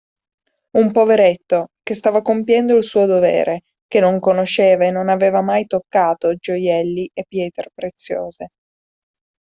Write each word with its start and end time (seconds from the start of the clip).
Un 0.77 0.91
poveretto, 0.91 1.67
che 1.83 1.93
stava 1.93 2.23
compiendo 2.23 2.75
il 2.75 2.83
suo 2.83 3.05
dovere, 3.05 3.65
che 3.85 3.99
non 3.99 4.19
conosceva 4.19 4.87
e 4.87 4.89
non 4.89 5.09
aveva 5.09 5.41
mai 5.43 5.67
toccato 5.67 6.33
gioielli 6.33 7.11
e 7.13 7.23
pietre 7.27 7.69
preziose. 7.71 8.47